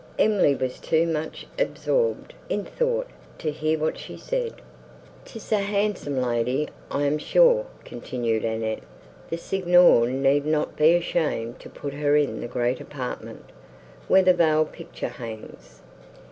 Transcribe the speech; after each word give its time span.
Emily 0.17 0.55
was 0.55 0.79
too 0.79 1.05
much 1.05 1.45
absorbed 1.59 2.33
in 2.49 2.65
thought, 2.65 3.05
to 3.37 3.51
hear 3.51 3.77
what 3.77 3.99
she 3.99 4.17
said. 4.17 4.55
"'Tis 5.25 5.51
a 5.51 5.59
handsome 5.59 6.19
lady, 6.19 6.69
I 6.89 7.03
am 7.03 7.19
sure," 7.19 7.67
continued 7.85 8.43
Annette: 8.43 8.81
"the 9.29 9.37
Signor 9.37 10.07
need 10.07 10.43
not 10.47 10.75
be 10.75 10.95
ashamed 10.95 11.59
to 11.59 11.69
put 11.69 11.93
her 11.93 12.15
in 12.15 12.41
the 12.41 12.47
great 12.47 12.81
apartment, 12.81 13.45
where 14.07 14.23
the 14.23 14.33
veiled 14.33 14.71
picture 14.71 15.07
hangs." 15.09 15.81